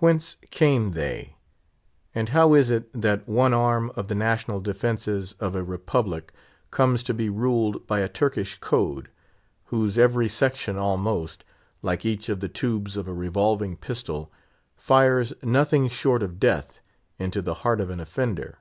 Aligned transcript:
Whence 0.00 0.36
came 0.50 0.94
they? 0.94 1.36
And 2.12 2.30
how 2.30 2.54
is 2.54 2.70
it 2.70 2.92
that 2.92 3.28
one 3.28 3.54
arm 3.54 3.92
of 3.94 4.08
the 4.08 4.16
national 4.16 4.58
defences 4.58 5.34
of 5.38 5.54
a 5.54 5.62
Republic 5.62 6.32
comes 6.72 7.04
to 7.04 7.14
be 7.14 7.30
ruled 7.30 7.86
by 7.86 8.00
a 8.00 8.08
Turkish 8.08 8.58
code, 8.58 9.10
whose 9.66 9.96
every 9.96 10.28
section 10.28 10.76
almost, 10.76 11.44
like 11.82 12.04
each 12.04 12.28
of 12.28 12.40
the 12.40 12.48
tubes 12.48 12.96
of 12.96 13.06
a 13.06 13.14
revolving 13.14 13.76
pistol, 13.76 14.32
fires 14.76 15.32
nothing 15.40 15.88
short 15.88 16.24
of 16.24 16.40
death 16.40 16.80
into 17.20 17.40
the 17.40 17.54
heart 17.62 17.80
of 17.80 17.90
an 17.90 18.00
offender? 18.00 18.58